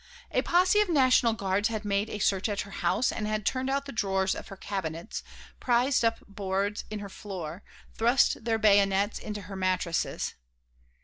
A 0.31 0.41
posse 0.41 0.81
of 0.81 0.89
National 0.89 1.33
Guards 1.33 1.67
had 1.67 1.85
made 1.85 2.09
a 2.09 2.17
search 2.17 2.49
at 2.49 2.61
her 2.61 2.71
house, 2.71 3.11
had 3.11 3.45
turned 3.45 3.69
out 3.69 3.85
the 3.85 3.91
drawers 3.91 4.33
of 4.33 4.47
her 4.47 4.57
cabinets, 4.57 5.21
prised 5.59 6.03
up 6.03 6.17
boards 6.27 6.85
in 6.89 6.97
her 6.97 7.07
floor, 7.07 7.61
thrust 7.93 8.43
their 8.43 8.57
bayonets 8.57 9.19
into 9.19 9.41
her 9.43 9.55
mattresses. 9.55 10.33